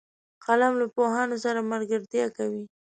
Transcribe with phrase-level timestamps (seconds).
[0.45, 2.63] قلم له پوهانو سره ملګرتیا کوي